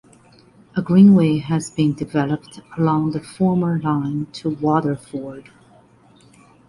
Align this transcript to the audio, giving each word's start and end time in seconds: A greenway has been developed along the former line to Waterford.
A 0.75 0.81
greenway 0.81 1.37
has 1.37 1.69
been 1.69 1.93
developed 1.93 2.61
along 2.75 3.11
the 3.11 3.19
former 3.21 3.77
line 3.79 4.25
to 4.33 4.49
Waterford. 4.49 5.51